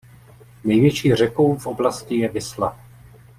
[0.63, 2.79] Největší řekou v oblasti je Visla.